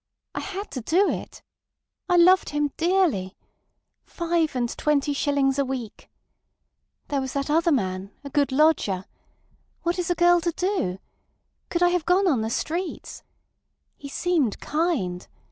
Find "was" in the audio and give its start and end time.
7.21-7.33